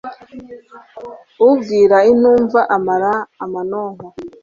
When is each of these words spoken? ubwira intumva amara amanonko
ubwira 1.49 1.97
intumva 2.11 2.59
amara 2.75 3.13
amanonko 3.43 4.05